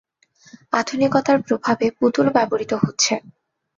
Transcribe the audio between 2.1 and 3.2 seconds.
ও ব্যবহৃত হচ্ছে।